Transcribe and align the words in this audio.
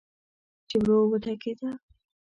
چې 0.69 0.75
ور 0.85 0.91
وټکېده. 1.09 1.69